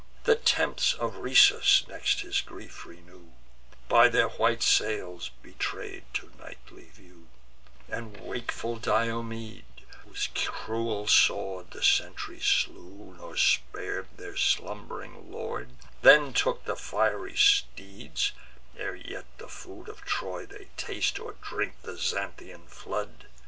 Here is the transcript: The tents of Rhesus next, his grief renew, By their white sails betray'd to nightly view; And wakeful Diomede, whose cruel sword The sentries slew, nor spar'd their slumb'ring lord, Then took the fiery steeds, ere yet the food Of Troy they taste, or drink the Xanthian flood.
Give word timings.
The 0.23 0.33
tents 0.35 0.95
of 0.95 1.17
Rhesus 1.17 1.87
next, 1.87 2.21
his 2.21 2.41
grief 2.41 2.87
renew, 2.87 3.33
By 3.87 4.09
their 4.09 4.29
white 4.29 4.63
sails 4.63 5.29
betray'd 5.43 6.05
to 6.15 6.31
nightly 6.39 6.85
view; 6.85 7.27
And 7.87 8.17
wakeful 8.17 8.77
Diomede, 8.77 9.63
whose 9.99 10.29
cruel 10.33 11.05
sword 11.07 11.69
The 11.69 11.83
sentries 11.83 12.45
slew, 12.45 13.13
nor 13.19 13.37
spar'd 13.37 14.07
their 14.17 14.35
slumb'ring 14.37 15.31
lord, 15.31 15.69
Then 16.01 16.33
took 16.33 16.65
the 16.65 16.75
fiery 16.75 17.35
steeds, 17.37 18.31
ere 18.75 18.95
yet 18.95 19.25
the 19.37 19.47
food 19.47 19.87
Of 19.87 20.03
Troy 20.03 20.47
they 20.47 20.69
taste, 20.77 21.19
or 21.19 21.35
drink 21.43 21.75
the 21.83 21.95
Xanthian 21.95 22.65
flood. 22.67 23.27